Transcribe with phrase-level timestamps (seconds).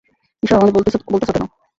[0.43, 0.75] এইসব আমাদের
[0.75, 1.43] বলতাছো কেন?